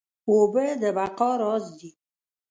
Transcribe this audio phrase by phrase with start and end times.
[0.29, 1.91] اوبه د بقا راز دي